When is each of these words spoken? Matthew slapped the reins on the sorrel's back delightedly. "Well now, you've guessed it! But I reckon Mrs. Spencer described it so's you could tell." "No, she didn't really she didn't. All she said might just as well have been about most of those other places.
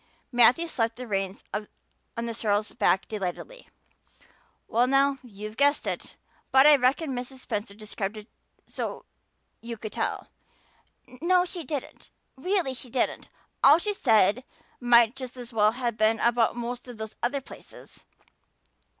Matthew 0.31 0.65
slapped 0.67 0.95
the 0.95 1.05
reins 1.05 1.43
on 1.53 1.67
the 2.25 2.33
sorrel's 2.33 2.73
back 2.73 3.07
delightedly. 3.07 3.69
"Well 4.67 4.87
now, 4.87 5.19
you've 5.21 5.57
guessed 5.57 5.85
it! 5.85 6.15
But 6.51 6.65
I 6.65 6.75
reckon 6.77 7.11
Mrs. 7.11 7.37
Spencer 7.41 7.75
described 7.75 8.17
it 8.17 8.27
so's 8.65 9.03
you 9.61 9.77
could 9.77 9.91
tell." 9.93 10.29
"No, 11.05 11.45
she 11.45 11.63
didn't 11.63 12.09
really 12.35 12.73
she 12.73 12.89
didn't. 12.89 13.29
All 13.63 13.77
she 13.77 13.93
said 13.93 14.43
might 14.79 15.15
just 15.15 15.37
as 15.37 15.53
well 15.53 15.73
have 15.73 15.97
been 15.97 16.19
about 16.19 16.55
most 16.55 16.87
of 16.87 16.97
those 16.97 17.15
other 17.21 17.39
places. 17.39 18.03